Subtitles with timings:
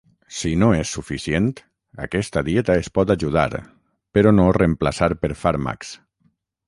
[0.35, 1.49] Si no és suficient,
[2.07, 3.47] aquesta dieta es pot ajudar,
[4.19, 5.93] però no reemplaçar per fàrmacs.